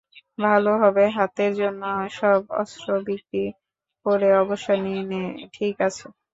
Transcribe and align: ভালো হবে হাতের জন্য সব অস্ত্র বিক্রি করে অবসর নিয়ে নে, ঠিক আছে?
ভালো 0.39 0.71
হবে 0.83 1.03
হাতের 1.17 1.51
জন্য 1.59 1.83
সব 2.17 2.39
অস্ত্র 2.61 2.87
বিক্রি 3.07 3.43
করে 4.05 4.29
অবসর 4.41 4.77
নিয়ে 4.85 5.03
নে, 5.11 5.23
ঠিক 5.55 5.75
আছে? 5.87 6.05